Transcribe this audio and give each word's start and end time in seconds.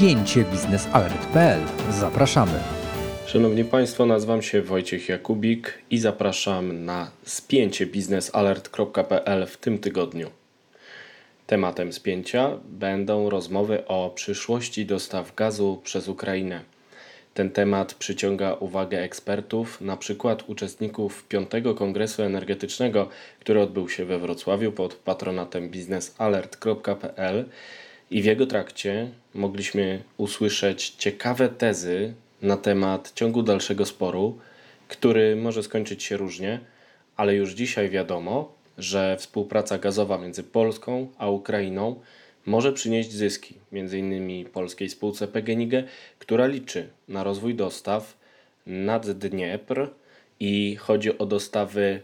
spięcie 0.00 0.44
biznesalert.pl. 0.44 1.60
Zapraszamy. 1.90 2.60
Szanowni 3.26 3.64
Państwo, 3.64 4.06
nazywam 4.06 4.42
się 4.42 4.62
Wojciech 4.62 5.08
Jakubik 5.08 5.78
i 5.90 5.98
zapraszam 5.98 6.84
na 6.84 7.10
spięcie 7.24 7.86
biznesalert.pl 7.86 9.46
w 9.46 9.56
tym 9.56 9.78
tygodniu. 9.78 10.30
Tematem 11.46 11.92
spięcia 11.92 12.50
będą 12.64 13.30
rozmowy 13.30 13.86
o 13.86 14.10
przyszłości 14.14 14.86
dostaw 14.86 15.34
gazu 15.34 15.80
przez 15.84 16.08
Ukrainę. 16.08 16.60
Ten 17.34 17.50
temat 17.50 17.94
przyciąga 17.94 18.54
uwagę 18.54 19.02
ekspertów, 19.02 19.80
na 19.80 19.96
przykład 19.96 20.48
uczestników 20.48 21.24
piątego 21.28 21.74
Kongresu 21.74 22.22
Energetycznego, 22.22 23.08
który 23.40 23.60
odbył 23.60 23.88
się 23.88 24.04
we 24.04 24.18
Wrocławiu 24.18 24.72
pod 24.72 24.94
patronatem 24.94 25.70
biznesalert.pl 25.70 27.44
i 28.10 28.22
w 28.22 28.24
jego 28.24 28.46
trakcie 28.46 29.08
mogliśmy 29.34 30.02
usłyszeć 30.16 30.90
ciekawe 30.90 31.48
tezy 31.48 32.14
na 32.42 32.56
temat 32.56 33.12
ciągu 33.14 33.42
dalszego 33.42 33.86
sporu, 33.86 34.38
który 34.88 35.36
może 35.36 35.62
skończyć 35.62 36.02
się 36.02 36.16
różnie, 36.16 36.60
ale 37.16 37.34
już 37.34 37.50
dzisiaj 37.52 37.90
wiadomo, 37.90 38.54
że 38.78 39.16
współpraca 39.16 39.78
gazowa 39.78 40.18
między 40.18 40.42
Polską 40.42 41.08
a 41.18 41.30
Ukrainą 41.30 42.00
może 42.46 42.72
przynieść 42.72 43.12
zyski, 43.12 43.54
m.in. 43.72 44.44
polskiej 44.44 44.88
spółce 44.88 45.28
PGNiG, 45.28 45.72
która 46.18 46.46
liczy 46.46 46.88
na 47.08 47.24
rozwój 47.24 47.54
dostaw 47.54 48.16
nad 48.66 49.10
Dniepr 49.10 49.90
i 50.40 50.76
chodzi 50.76 51.18
o 51.18 51.26
dostawy 51.26 52.00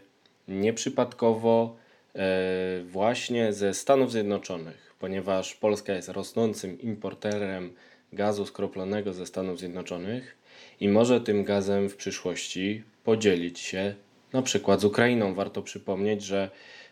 nieprzypadkowo 0.49 1.77
e, 2.15 2.83
właśnie 2.85 3.53
ze 3.53 3.75
Stanów 3.75 4.13
Zjednoczonych, 4.13 4.86
ponieważ 4.99 5.55
Polska 5.55 5.93
jest 5.93 6.09
rosnącym 6.09 6.81
importerem 6.81 7.73
gazu 8.13 8.47
skroplonego 8.47 9.13
ze 9.13 9.27
Stanów 9.27 9.59
Zjednoczonych 9.59 10.37
i 10.81 10.89
może 10.89 11.21
tym 11.21 11.45
gazem 11.45 11.89
w 11.89 11.97
przyszłości 11.97 12.83
podzielić 13.05 13.59
się 13.59 13.95
na 14.33 14.43
przykład 14.43 14.81
z 14.81 14.85
Ukrainą. 14.85 15.35
Warto 15.35 15.63
przypomnieć, 15.63 16.23
że 16.23 16.51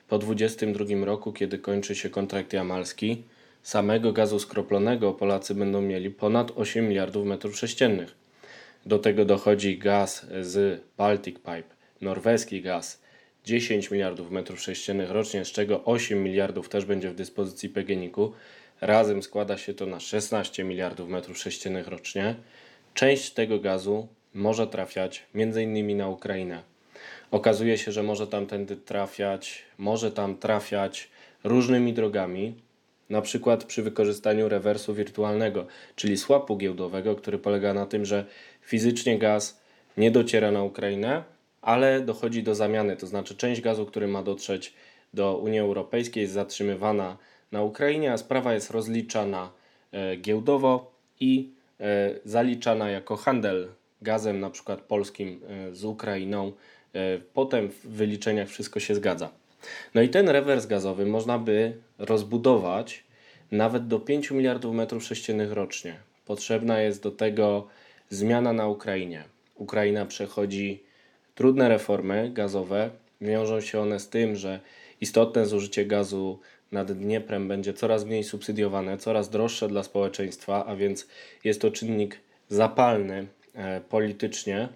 po 0.09 0.19
2022 0.19 1.05
roku, 1.05 1.33
kiedy 1.33 1.59
kończy 1.59 1.95
się 1.95 2.11
kontrakt 2.11 2.53
jamalski, 2.53 3.23
samego 3.63 4.13
gazu 4.13 4.39
skroplonego 4.39 5.13
Polacy 5.13 5.55
będą 5.55 5.83
mieli 5.83 6.11
ponad 6.11 6.53
8 6.57 6.89
miliardów 6.89 7.27
metrów 7.27 7.57
sześciennych. 7.57 8.15
Do 8.87 8.99
tego 8.99 9.25
dochodzi 9.25 9.79
gaz 9.79 10.27
z 10.41 10.83
Baltic 10.97 11.37
Pipe, 11.37 11.75
norweski 12.01 12.63
gaz 12.63 13.04
10 13.45 13.91
miliardów 13.91 14.31
metrów 14.31 14.61
sześciennych 14.61 15.11
rocznie, 15.11 15.45
z 15.45 15.49
czego 15.53 15.85
8 15.85 16.23
miliardów 16.23 16.69
też 16.69 16.85
będzie 16.85 17.11
w 17.11 17.15
dyspozycji 17.15 17.69
PGNiG-u. 17.69 18.33
Razem 18.81 19.23
składa 19.23 19.59
się 19.59 19.75
to 19.75 19.87
na 19.87 20.01
16 20.01 20.65
miliardów 20.65 21.09
metrów 21.09 21.39
sześciennych 21.39 21.89
rocznie. 21.89 22.35
Część 22.95 23.31
tego 23.31 23.59
gazu 23.59 24.09
może 24.35 24.67
trafiać 24.67 25.27
m.in. 25.35 25.97
na 25.97 26.09
Ukrainę. 26.09 26.63
Okazuje 27.31 27.79
się, 27.79 27.93
że 27.93 28.03
może 28.03 28.27
tamtędy 28.27 28.77
trafiać, 28.77 29.63
może 29.79 30.13
tam 30.13 30.37
trafiać 30.39 31.09
różnymi 31.45 31.93
drogami, 31.93 32.55
na 33.11 33.23
przykład 33.23 33.65
przy 33.65 33.83
wykorzystaniu 33.83 34.49
rewersu 34.49 34.95
wirtualnego, 34.95 35.67
czyli 35.97 36.17
swapu 36.17 36.57
giełdowego, 36.57 37.17
który 37.17 37.39
polega 37.39 37.75
na 37.75 37.87
tym, 37.87 38.05
że 38.05 38.25
fizycznie 38.63 39.19
gaz 39.19 39.61
nie 39.97 40.11
dociera 40.11 40.51
na 40.51 40.63
Ukrainę, 40.63 41.34
ale 41.65 42.01
dochodzi 42.01 42.43
do 42.43 42.55
zamiany, 42.55 42.97
to 42.97 43.07
znaczy 43.07 43.37
część 43.37 43.61
gazu, 43.61 43.87
który 43.87 44.09
ma 44.09 44.23
dotrzeć 44.23 44.75
do 45.15 45.37
Unii 45.37 45.59
Europejskiej 45.59 46.21
jest 46.21 46.33
zatrzymywana 46.33 47.17
na 47.53 47.63
Ukrainie, 47.63 48.13
a 48.13 48.17
sprawa 48.17 48.55
jest 48.55 48.71
rozliczana 48.71 49.51
e, 49.93 50.17
giełdowo 50.17 50.93
i 51.21 51.51
e, 51.81 52.11
zaliczana 52.25 52.91
jako 52.91 53.17
handel 53.17 53.69
gazem, 54.03 54.41
na 54.41 54.51
przykład 54.51 54.81
polskim 54.81 55.41
e, 55.49 55.75
z 55.75 55.85
Ukrainą. 55.85 56.53
Potem 57.35 57.69
w 57.69 57.87
wyliczeniach 57.87 58.49
wszystko 58.49 58.81
się 58.81 58.95
zgadza. 58.95 59.31
No 59.95 60.03
i 60.03 60.09
ten 60.09 60.29
rewers 60.29 60.67
gazowy 60.67 61.07
można 61.07 61.39
by 61.39 61.77
rozbudować 61.99 63.05
nawet 63.51 63.87
do 63.87 64.01
5 64.01 64.31
miliardów 64.31 64.75
metrów 64.75 65.05
sześciennych 65.05 65.53
rocznie. 65.53 65.97
Potrzebna 66.27 66.81
jest 66.81 67.03
do 67.03 67.11
tego 67.11 67.67
zmiana 68.11 68.53
na 68.53 68.69
Ukrainie. 68.69 69.25
Ukraina 69.55 70.07
przechodzi 70.07 70.83
trudne 71.35 71.69
reformy 71.69 72.31
gazowe. 72.33 72.91
Wiążą 73.21 73.61
się 73.61 73.81
one 73.81 74.01
z 74.01 74.09
tym, 74.09 74.37
że 74.37 74.61
istotne 75.01 75.47
zużycie 75.47 75.87
gazu 75.87 76.39
nad 76.73 76.93
Dnieprem 76.93 77.49
będzie 77.49 77.75
coraz 77.75 78.05
mniej 78.05 78.25
subsydiowane, 78.25 78.99
coraz 78.99 79.31
droższe 79.31 79.69
dla 79.69 79.83
społeczeństwa, 79.83 80.67
a 80.67 80.77
więc 80.77 81.09
jest 81.45 81.61
to 81.61 81.71
czynnik 81.71 82.21
zapalny 82.49 83.27
e, 83.55 83.81
politycznie, 83.81 84.69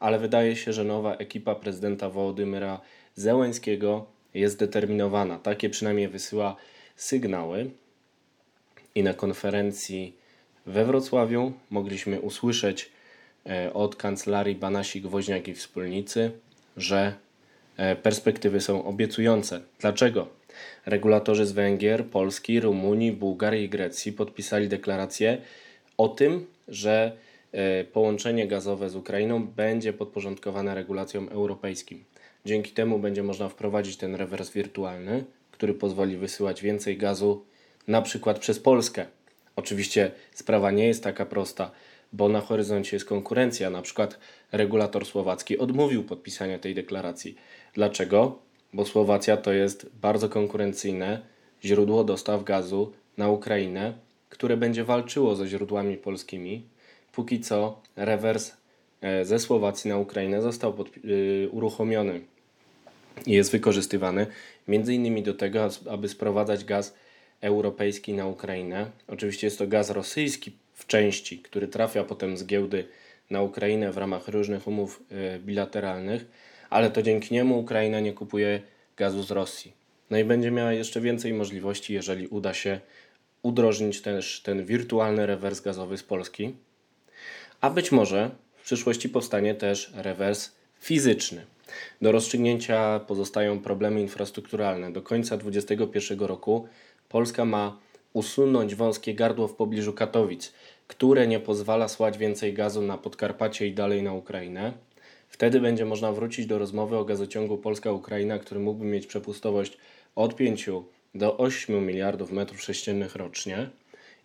ale 0.00 0.18
wydaje 0.18 0.56
się, 0.56 0.72
że 0.72 0.84
nowa 0.84 1.14
ekipa 1.16 1.54
prezydenta 1.54 2.10
Wołodymyra 2.10 2.80
Zełęńskiego 3.14 4.06
jest 4.34 4.54
zdeterminowana. 4.54 5.38
Takie 5.38 5.70
przynajmniej 5.70 6.08
wysyła 6.08 6.56
sygnały. 6.96 7.70
I 8.94 9.02
na 9.02 9.14
konferencji 9.14 10.16
we 10.66 10.84
Wrocławiu 10.84 11.52
mogliśmy 11.70 12.20
usłyszeć 12.20 12.90
od 13.74 13.96
kancelarii 13.96 14.54
Banasik, 14.54 15.06
Woźniak 15.06 15.48
i 15.48 15.54
Wspólnicy, 15.54 16.30
że 16.76 17.14
e, 17.76 17.96
perspektywy 17.96 18.60
są 18.60 18.84
obiecujące. 18.84 19.60
Dlaczego? 19.80 20.28
Regulatorzy 20.86 21.46
z 21.46 21.52
Węgier, 21.52 22.06
Polski, 22.06 22.60
Rumunii, 22.60 23.12
Bułgarii 23.12 23.64
i 23.64 23.68
Grecji 23.68 24.12
podpisali 24.12 24.68
deklarację 24.68 25.38
o 25.98 26.08
tym, 26.08 26.46
że 26.68 27.12
e, 27.52 27.84
połączenie 27.84 28.48
gazowe 28.48 28.90
z 28.90 28.96
Ukrainą 28.96 29.46
będzie 29.46 29.92
podporządkowane 29.92 30.74
regulacjom 30.74 31.28
europejskim. 31.28 32.04
Dzięki 32.44 32.70
temu 32.70 32.98
będzie 32.98 33.22
można 33.22 33.48
wprowadzić 33.48 33.96
ten 33.96 34.14
rewers 34.14 34.50
wirtualny, 34.50 35.24
który 35.50 35.74
pozwoli 35.74 36.16
wysyłać 36.16 36.62
więcej 36.62 36.96
gazu 36.96 37.44
na 37.88 38.02
przykład 38.02 38.38
przez 38.38 38.60
Polskę. 38.60 39.06
Oczywiście 39.56 40.10
sprawa 40.34 40.70
nie 40.70 40.86
jest 40.86 41.04
taka 41.04 41.26
prosta, 41.26 41.70
bo 42.14 42.28
na 42.28 42.40
horyzoncie 42.40 42.96
jest 42.96 43.06
konkurencja. 43.06 43.70
Na 43.70 43.82
przykład 43.82 44.18
regulator 44.52 45.06
słowacki 45.06 45.58
odmówił 45.58 46.04
podpisania 46.04 46.58
tej 46.58 46.74
deklaracji. 46.74 47.34
Dlaczego? 47.74 48.38
Bo 48.72 48.84
Słowacja 48.84 49.36
to 49.36 49.52
jest 49.52 49.86
bardzo 50.02 50.28
konkurencyjne 50.28 51.20
źródło 51.64 52.04
dostaw 52.04 52.44
gazu 52.44 52.92
na 53.16 53.28
Ukrainę, 53.30 53.92
które 54.28 54.56
będzie 54.56 54.84
walczyło 54.84 55.36
ze 55.36 55.46
źródłami 55.46 55.96
polskimi. 55.96 56.62
Póki 57.12 57.40
co 57.40 57.82
rewers 57.96 58.52
e, 59.00 59.24
ze 59.24 59.38
Słowacji 59.38 59.88
na 59.88 59.98
Ukrainę 59.98 60.42
został 60.42 60.74
y, 61.04 61.48
uruchomiony 61.52 62.20
i 63.26 63.32
jest 63.32 63.52
wykorzystywany 63.52 64.26
między 64.68 64.94
innymi 64.94 65.22
do 65.22 65.34
tego, 65.34 65.68
aby 65.90 66.08
sprowadzać 66.08 66.64
gaz 66.64 66.94
europejski 67.40 68.12
na 68.12 68.26
Ukrainę. 68.26 68.90
Oczywiście 69.08 69.46
jest 69.46 69.58
to 69.58 69.66
gaz 69.66 69.90
rosyjski 69.90 70.52
w 70.74 70.86
części, 70.86 71.38
który 71.38 71.68
trafia 71.68 72.04
potem 72.04 72.36
z 72.36 72.46
giełdy 72.46 72.88
na 73.30 73.42
Ukrainę 73.42 73.92
w 73.92 73.96
ramach 73.96 74.28
różnych 74.28 74.66
umów 74.66 75.02
e, 75.10 75.38
bilateralnych, 75.38 76.24
ale 76.70 76.90
to 76.90 77.02
dzięki 77.02 77.34
niemu 77.34 77.58
Ukraina 77.58 78.00
nie 78.00 78.12
kupuje 78.12 78.60
gazu 78.96 79.22
z 79.22 79.30
Rosji. 79.30 79.72
No 80.10 80.18
i 80.18 80.24
będzie 80.24 80.50
miała 80.50 80.72
jeszcze 80.72 81.00
więcej 81.00 81.32
możliwości, 81.32 81.94
jeżeli 81.94 82.26
uda 82.26 82.54
się 82.54 82.80
udrożnić 83.42 84.00
też 84.00 84.40
ten 84.40 84.64
wirtualny 84.64 85.26
rewers 85.26 85.60
gazowy 85.60 85.98
z 85.98 86.02
Polski. 86.02 86.54
A 87.60 87.70
być 87.70 87.92
może 87.92 88.30
w 88.56 88.64
przyszłości 88.64 89.08
powstanie 89.08 89.54
też 89.54 89.92
rewers 89.94 90.52
fizyczny. 90.80 91.46
Do 92.02 92.12
rozstrzygnięcia 92.12 93.00
pozostają 93.00 93.60
problemy 93.60 94.00
infrastrukturalne. 94.00 94.92
Do 94.92 95.02
końca 95.02 95.36
2021 95.36 96.26
roku 96.26 96.68
Polska 97.08 97.44
ma 97.44 97.78
usunąć 98.14 98.74
wąskie 98.74 99.14
gardło 99.14 99.48
w 99.48 99.54
pobliżu 99.54 99.92
Katowic, 99.92 100.52
które 100.86 101.26
nie 101.26 101.40
pozwala 101.40 101.88
słać 101.88 102.18
więcej 102.18 102.54
gazu 102.54 102.82
na 102.82 102.98
Podkarpacie 102.98 103.66
i 103.66 103.74
dalej 103.74 104.02
na 104.02 104.12
Ukrainę. 104.12 104.72
Wtedy 105.28 105.60
będzie 105.60 105.84
można 105.84 106.12
wrócić 106.12 106.46
do 106.46 106.58
rozmowy 106.58 106.96
o 106.96 107.04
gazociągu 107.04 107.58
Polska-Ukraina, 107.58 108.38
który 108.38 108.60
mógłby 108.60 108.84
mieć 108.84 109.06
przepustowość 109.06 109.78
od 110.14 110.36
5 110.36 110.70
do 111.14 111.36
8 111.36 111.86
miliardów 111.86 112.32
metrów 112.32 112.62
sześciennych 112.62 113.16
rocznie 113.16 113.70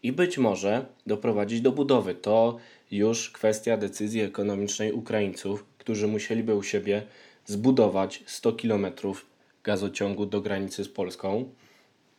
i 0.03 0.11
być 0.11 0.37
może 0.37 0.85
doprowadzić 1.07 1.61
do 1.61 1.71
budowy. 1.71 2.15
To 2.15 2.57
już 2.91 3.29
kwestia 3.29 3.77
decyzji 3.77 4.21
ekonomicznej 4.21 4.93
Ukraińców, 4.93 5.65
którzy 5.77 6.07
musieliby 6.07 6.55
u 6.55 6.63
siebie 6.63 7.03
zbudować 7.45 8.23
100 8.25 8.53
km 8.53 8.87
gazociągu 9.63 10.25
do 10.25 10.41
granicy 10.41 10.83
z 10.83 10.89
Polską 10.89 11.49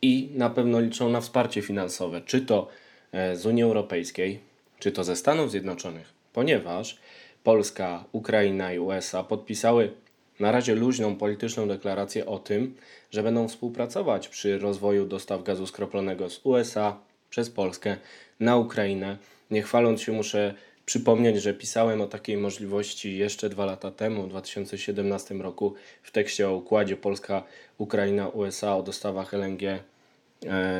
i 0.03 0.31
na 0.35 0.51
pewno 0.51 0.81
liczą 0.81 1.09
na 1.09 1.21
wsparcie 1.21 1.63
finansowe, 1.63 2.21
czy 2.27 2.41
to 2.41 2.69
e, 3.13 3.37
z 3.37 3.47
Unii 3.47 3.63
Europejskiej, 3.63 4.41
czy 4.79 4.93
to 4.93 5.05
ze 5.05 5.17
Stanów 5.17 5.51
Zjednoczonych, 5.51 6.13
ponieważ 6.33 6.99
Polska, 7.45 8.05
Ukraina 8.13 8.73
i 8.73 8.79
USA 8.79 9.23
podpisały 9.23 9.93
na 10.41 10.53
razie 10.53 10.75
luźną 10.75 11.17
polityczną 11.17 11.69
deklarację 11.69 12.27
o 12.27 12.39
tym, 12.39 12.77
że 13.11 13.23
będą 13.23 13.49
współpracować 13.49 14.29
przy 14.29 14.59
rozwoju 14.59 15.07
dostaw 15.07 15.43
gazu 15.43 15.67
skroplonego 15.67 16.31
z 16.31 16.41
USA, 16.45 16.97
przez 17.31 17.51
Polskę 17.51 17.97
na 18.41 18.57
Ukrainę. 18.57 19.19
Nie 19.51 19.63
chwaląc 19.63 20.03
się, 20.03 20.13
muszę 20.13 20.55
przypomnieć, 20.91 21.43
że 21.43 21.55
pisałem 21.55 22.01
o 22.01 22.07
takiej 22.07 22.37
możliwości 22.37 23.19
jeszcze 23.19 23.49
dwa 23.49 23.65
lata 23.65 23.91
temu, 23.91 24.23
w 24.23 24.29
2017 24.29 25.35
roku, 25.35 25.75
w 26.03 26.11
tekście 26.11 26.49
o 26.49 26.55
układzie 26.55 26.97
Polska, 26.97 27.43
Ukraina, 27.79 28.29
USA 28.29 28.77
o 28.77 28.83
dostawach 28.83 29.35
LNG 29.35 29.63
e, 29.63 29.81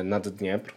nad 0.03 0.27
Dniepr. 0.29 0.73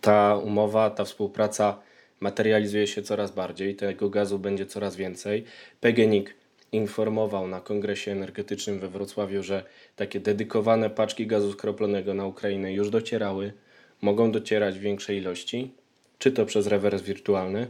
Ta 0.00 0.36
umowa, 0.36 0.90
ta 0.90 1.04
współpraca 1.04 1.78
materializuje 2.20 2.86
się 2.86 3.02
coraz 3.02 3.30
bardziej, 3.32 3.76
tego 3.76 4.10
gazu 4.10 4.38
będzie 4.38 4.66
coraz 4.66 4.96
więcej. 4.96 5.44
PGNiG 5.80 6.34
informował 6.72 7.48
na 7.48 7.60
kongresie 7.60 8.12
energetycznym 8.12 8.78
we 8.78 8.88
Wrocławiu, 8.88 9.42
że 9.42 9.64
takie 9.96 10.20
dedykowane 10.20 10.90
paczki 10.90 11.26
gazu 11.26 11.52
skroplonego 11.52 12.14
na 12.14 12.26
Ukrainę 12.26 12.72
już 12.72 12.90
docierały, 12.90 13.52
mogą 14.00 14.32
docierać 14.32 14.78
w 14.78 14.82
większej 14.82 15.18
ilości, 15.18 15.74
czy 16.18 16.32
to 16.32 16.46
przez 16.46 16.66
rewers 16.66 17.02
wirtualny, 17.02 17.66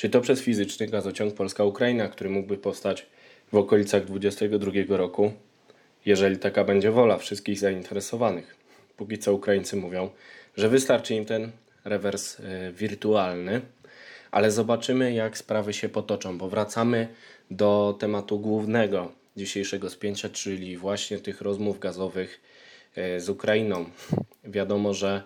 czy 0.00 0.10
to 0.10 0.20
przez 0.20 0.40
fizyczny 0.40 0.86
gazociąg 0.86 1.34
Polska-Ukraina, 1.34 2.08
który 2.08 2.30
mógłby 2.30 2.58
powstać 2.58 3.06
w 3.52 3.56
okolicach 3.56 4.04
2022 4.04 4.96
roku, 4.96 5.32
jeżeli 6.06 6.38
taka 6.38 6.64
będzie 6.64 6.90
wola 6.90 7.18
wszystkich 7.18 7.58
zainteresowanych. 7.58 8.56
Póki 8.96 9.18
co 9.18 9.34
Ukraińcy 9.34 9.76
mówią, 9.76 10.10
że 10.56 10.68
wystarczy 10.68 11.14
im 11.14 11.24
ten 11.24 11.50
rewers 11.84 12.40
e, 12.40 12.72
wirtualny, 12.72 13.60
ale 14.30 14.50
zobaczymy, 14.50 15.12
jak 15.12 15.38
sprawy 15.38 15.72
się 15.72 15.88
potoczą, 15.88 16.38
bo 16.38 16.48
wracamy 16.48 17.08
do 17.50 17.96
tematu 17.98 18.38
głównego 18.38 19.12
dzisiejszego 19.36 19.90
spięcia, 19.90 20.28
czyli 20.28 20.76
właśnie 20.76 21.18
tych 21.18 21.40
rozmów 21.40 21.78
gazowych 21.78 22.40
e, 22.96 23.20
z 23.20 23.28
Ukrainą. 23.28 23.84
Wiadomo, 24.44 24.94
że 24.94 25.22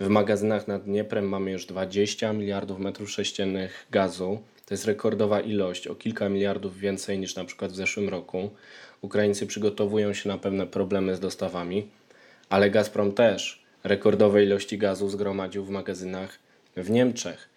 w 0.00 0.08
magazynach 0.08 0.68
nad 0.68 0.84
Dnieprem 0.84 1.28
mamy 1.28 1.50
już 1.50 1.66
20 1.66 2.32
miliardów 2.32 2.78
metrów 2.78 3.10
sześciennych 3.10 3.86
gazu. 3.90 4.38
To 4.66 4.74
jest 4.74 4.84
rekordowa 4.84 5.40
ilość, 5.40 5.86
o 5.86 5.94
kilka 5.94 6.28
miliardów 6.28 6.78
więcej 6.78 7.18
niż 7.18 7.36
na 7.36 7.44
przykład 7.44 7.72
w 7.72 7.74
zeszłym 7.74 8.08
roku. 8.08 8.50
Ukraińcy 9.00 9.46
przygotowują 9.46 10.12
się 10.12 10.28
na 10.28 10.38
pewne 10.38 10.66
problemy 10.66 11.16
z 11.16 11.20
dostawami, 11.20 11.88
ale 12.48 12.70
Gazprom 12.70 13.12
też 13.12 13.64
rekordowe 13.84 14.44
ilości 14.44 14.78
gazu 14.78 15.08
zgromadził 15.08 15.64
w 15.64 15.70
magazynach 15.70 16.38
w 16.76 16.90
Niemczech. 16.90 17.48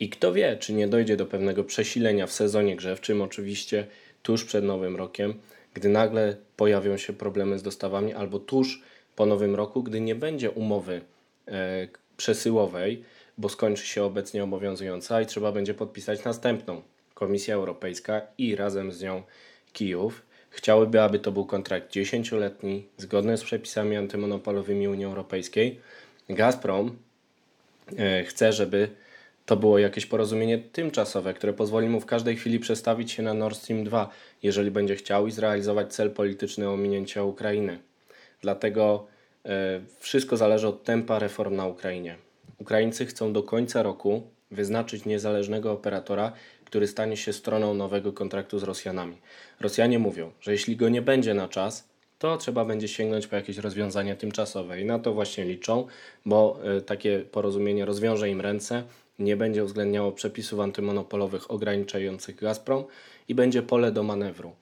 I 0.00 0.08
kto 0.08 0.32
wie, 0.32 0.56
czy 0.56 0.72
nie 0.72 0.88
dojdzie 0.88 1.16
do 1.16 1.26
pewnego 1.26 1.64
przesilenia 1.64 2.26
w 2.26 2.32
sezonie 2.32 2.76
grzewczym, 2.76 3.22
oczywiście 3.22 3.86
tuż 4.22 4.44
przed 4.44 4.64
Nowym 4.64 4.96
Rokiem, 4.96 5.34
gdy 5.74 5.88
nagle 5.88 6.36
pojawią 6.56 6.96
się 6.96 7.12
problemy 7.12 7.58
z 7.58 7.62
dostawami, 7.62 8.14
albo 8.14 8.38
tuż 8.38 8.82
po 9.16 9.26
Nowym 9.26 9.54
Roku, 9.54 9.82
gdy 9.82 10.00
nie 10.00 10.14
będzie 10.14 10.50
umowy 10.50 11.00
przesyłowej, 12.16 13.04
bo 13.38 13.48
skończy 13.48 13.86
się 13.86 14.04
obecnie 14.04 14.44
obowiązująca 14.44 15.20
i 15.20 15.26
trzeba 15.26 15.52
będzie 15.52 15.74
podpisać 15.74 16.24
następną. 16.24 16.82
Komisja 17.14 17.54
Europejska 17.54 18.22
i 18.38 18.56
razem 18.56 18.92
z 18.92 19.02
nią 19.02 19.22
Kijów 19.72 20.22
chciałyby, 20.56 21.00
aby 21.00 21.18
to 21.18 21.32
był 21.32 21.46
kontrakt 21.46 21.90
10-letni, 21.92 22.86
zgodny 22.96 23.36
z 23.36 23.44
przepisami 23.44 23.96
antymonopolowymi 23.96 24.88
Unii 24.88 25.04
Europejskiej. 25.04 25.80
Gazprom 26.28 26.96
e, 27.98 28.24
chce, 28.24 28.52
żeby 28.52 28.88
to 29.46 29.56
było 29.56 29.78
jakieś 29.78 30.06
porozumienie 30.06 30.58
tymczasowe, 30.58 31.34
które 31.34 31.52
pozwoli 31.52 31.88
mu 31.88 32.00
w 32.00 32.06
każdej 32.06 32.36
chwili 32.36 32.58
przestawić 32.58 33.12
się 33.12 33.22
na 33.22 33.34
Nord 33.34 33.58
Stream 33.58 33.84
2, 33.84 34.10
jeżeli 34.42 34.70
będzie 34.70 34.96
chciał 34.96 35.26
i 35.26 35.30
zrealizować 35.30 35.94
cel 35.94 36.10
polityczny 36.10 36.68
ominięcia 36.68 37.22
Ukrainy. 37.22 37.78
Dlatego 38.42 39.06
e, 39.12 39.15
wszystko 39.98 40.36
zależy 40.36 40.68
od 40.68 40.84
tempa 40.84 41.18
reform 41.18 41.56
na 41.56 41.66
Ukrainie. 41.66 42.16
Ukraińcy 42.58 43.06
chcą 43.06 43.32
do 43.32 43.42
końca 43.42 43.82
roku 43.82 44.22
wyznaczyć 44.50 45.04
niezależnego 45.04 45.72
operatora, 45.72 46.32
który 46.64 46.86
stanie 46.86 47.16
się 47.16 47.32
stroną 47.32 47.74
nowego 47.74 48.12
kontraktu 48.12 48.58
z 48.58 48.62
Rosjanami. 48.62 49.16
Rosjanie 49.60 49.98
mówią, 49.98 50.32
że 50.40 50.52
jeśli 50.52 50.76
go 50.76 50.88
nie 50.88 51.02
będzie 51.02 51.34
na 51.34 51.48
czas, 51.48 51.88
to 52.18 52.36
trzeba 52.36 52.64
będzie 52.64 52.88
sięgnąć 52.88 53.26
po 53.26 53.36
jakieś 53.36 53.58
rozwiązania 53.58 54.16
tymczasowe 54.16 54.80
i 54.80 54.84
na 54.84 54.98
to 54.98 55.12
właśnie 55.12 55.44
liczą, 55.44 55.86
bo 56.26 56.58
e, 56.64 56.80
takie 56.80 57.18
porozumienie 57.18 57.84
rozwiąże 57.84 58.28
im 58.30 58.40
ręce 58.40 58.82
nie 59.18 59.36
będzie 59.36 59.64
uwzględniało 59.64 60.12
przepisów 60.12 60.60
antymonopolowych 60.60 61.50
ograniczających 61.50 62.36
Gazprom 62.36 62.84
i 63.28 63.34
będzie 63.34 63.62
pole 63.62 63.92
do 63.92 64.02
manewru. 64.02 64.52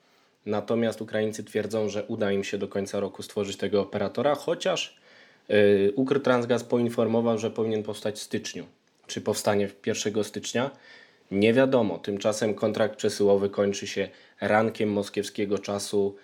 Natomiast 0.47 1.03
Ukraińcy 1.03 1.45
twierdzą, 1.45 1.89
że 1.89 2.05
uda 2.05 2.33
im 2.33 2.45
się 2.45 2.59
do 2.59 2.69
końca 2.69 3.01
roku 3.01 3.23
stworzyć 3.23 3.57
tego 3.57 3.81
operatora, 3.81 4.35
chociaż 4.35 4.97
yy, 5.49 5.93
Ukrtransgaz 5.97 6.65
poinformował, 6.65 7.39
że 7.39 7.51
powinien 7.51 7.83
powstać 7.83 8.17
w 8.17 8.23
styczniu. 8.23 8.67
Czy 9.07 9.21
powstanie 9.21 9.69
1 9.87 10.25
stycznia? 10.25 10.71
Nie 11.31 11.53
wiadomo. 11.53 11.99
Tymczasem 11.99 12.55
kontrakt 12.55 12.97
przesyłowy 12.97 13.51
kończy 13.51 13.87
się 13.87 14.09
rankiem 14.41 14.93
moskiewskiego 14.93 15.59
czasu 15.59 16.17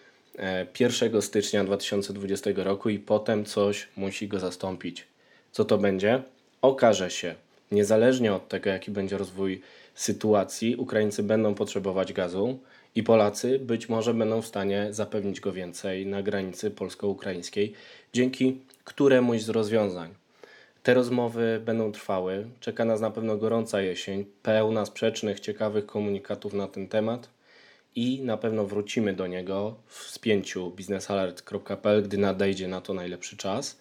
1 0.80 1.16
e, 1.16 1.22
stycznia 1.22 1.64
2020 1.64 2.50
roku 2.56 2.88
i 2.88 2.98
potem 2.98 3.44
coś 3.44 3.88
musi 3.96 4.28
go 4.28 4.38
zastąpić. 4.38 5.06
Co 5.52 5.64
to 5.64 5.78
będzie? 5.78 6.22
Okaże 6.62 7.10
się 7.10 7.34
niezależnie 7.70 8.34
od 8.34 8.48
tego, 8.48 8.70
jaki 8.70 8.90
będzie 8.90 9.18
rozwój 9.18 9.60
sytuacji, 9.94 10.76
Ukraińcy 10.76 11.22
będą 11.22 11.54
potrzebować 11.54 12.12
gazu 12.12 12.58
i 12.94 13.02
Polacy 13.02 13.58
być 13.58 13.88
może 13.88 14.14
będą 14.14 14.42
w 14.42 14.46
stanie 14.46 14.88
zapewnić 14.90 15.40
go 15.40 15.52
więcej 15.52 16.06
na 16.06 16.22
granicy 16.22 16.70
polsko-ukraińskiej 16.70 17.72
dzięki 18.12 18.60
któremuś 18.84 19.42
z 19.42 19.48
rozwiązań. 19.48 20.14
Te 20.82 20.94
rozmowy 20.94 21.62
będą 21.64 21.92
trwały. 21.92 22.46
Czeka 22.60 22.84
nas 22.84 23.00
na 23.00 23.10
pewno 23.10 23.36
gorąca 23.36 23.82
jesień, 23.82 24.24
pełna 24.42 24.86
sprzecznych, 24.86 25.40
ciekawych 25.40 25.86
komunikatów 25.86 26.52
na 26.52 26.68
ten 26.68 26.88
temat 26.88 27.28
i 27.96 28.20
na 28.22 28.36
pewno 28.36 28.66
wrócimy 28.66 29.12
do 29.12 29.26
niego 29.26 29.76
w 29.86 29.94
spięciu 29.94 30.70
biznesalert.pl, 30.70 32.02
gdy 32.02 32.18
nadejdzie 32.18 32.68
na 32.68 32.80
to 32.80 32.94
najlepszy 32.94 33.36
czas. 33.36 33.78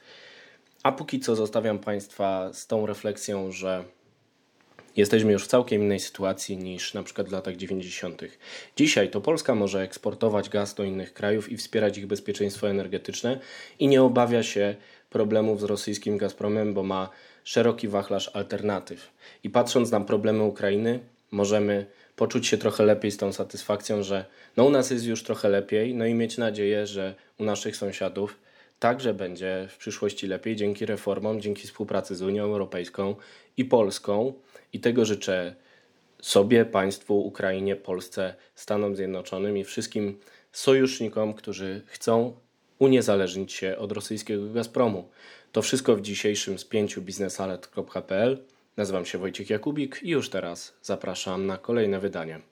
A 0.84 0.92
póki 0.92 1.20
co 1.20 1.36
zostawiam 1.36 1.80
Państwa 1.80 2.54
z 2.54 2.68
tą 2.68 2.86
refleksją, 2.86 3.52
że 3.52 3.84
jesteśmy 4.96 5.32
już 5.32 5.44
w 5.44 5.48
całkiem 5.48 5.82
innej 5.82 6.00
sytuacji 6.00 6.58
niż 6.58 6.94
na 6.94 7.04
przykład 7.04 7.30
w 7.30 7.32
latach 7.32 7.56
90. 7.56 8.22
Dzisiaj 8.76 9.10
to 9.10 9.22
Polska 9.22 9.56
może 9.56 9.82
eksportować 9.82 10.50
gaz 10.50 10.76
do 10.76 10.84
innych 10.84 11.14
krajów 11.14 11.52
i 11.52 11.58
wspierać 11.58 11.98
ich 11.98 12.08
bezpieczeństwo 12.08 12.70
energetyczne 12.70 13.40
i 13.80 13.88
nie 13.88 14.04
obawia 14.04 14.44
się 14.44 14.76
problemów 15.10 15.62
z 15.62 15.64
rosyjskim 15.64 16.18
Gazpromem, 16.18 16.74
bo 16.74 16.84
ma 16.84 17.10
szeroki 17.44 17.88
wachlarz 17.88 18.32
alternatyw. 18.34 19.12
I 19.44 19.50
patrząc 19.50 19.92
na 19.92 20.02
problemy 20.02 20.44
Ukrainy, 20.44 21.00
możemy 21.32 21.86
poczuć 22.16 22.48
się 22.48 22.58
trochę 22.58 22.84
lepiej 22.84 23.12
z 23.12 23.18
tą 23.18 23.34
satysfakcją, 23.34 24.04
że 24.04 24.26
no 24.58 24.66
u 24.66 24.70
nas 24.70 24.92
jest 24.92 25.06
już 25.06 25.24
trochę 25.24 25.50
lepiej, 25.50 25.96
no 25.96 26.06
i 26.06 26.14
mieć 26.14 26.38
nadzieję, 26.38 26.88
że 26.88 27.16
u 27.38 27.44
naszych 27.44 27.76
sąsiadów 27.78 28.40
także 28.80 29.14
będzie 29.14 29.68
w 29.70 29.78
przyszłości 29.78 30.28
lepiej 30.28 30.56
dzięki 30.56 30.86
reformom, 30.86 31.42
dzięki 31.42 31.68
współpracy 31.68 32.16
z 32.16 32.22
Unią 32.22 32.44
Europejską 32.44 33.16
i 33.58 33.66
Polską. 33.66 34.34
I 34.74 34.80
tego 34.80 35.06
życzę 35.06 35.56
sobie, 36.22 36.66
państwu, 36.66 37.20
Ukrainie, 37.20 37.76
Polsce, 37.76 38.36
Stanom 38.56 38.96
Zjednoczonym 38.96 39.58
i 39.58 39.64
wszystkim 39.64 40.20
sojusznikom, 40.52 41.34
którzy 41.34 41.82
chcą 41.86 42.34
uniezależnić 42.80 43.54
się 43.54 43.78
od 43.78 43.92
rosyjskiego 43.92 44.54
Gazpromu. 44.54 45.10
To 45.52 45.62
wszystko 45.62 45.96
w 45.96 46.02
dzisiejszym 46.02 46.60
spięciu 46.60 47.02
biznesalet.pl. 47.02 48.44
Nazywam 48.78 49.06
się 49.06 49.18
Wojciech 49.18 49.50
Jakubik 49.50 50.00
i 50.04 50.10
już 50.10 50.30
teraz 50.30 50.74
zapraszam 50.82 51.46
na 51.46 51.58
kolejne 51.58 52.00
wydanie. 52.00 52.49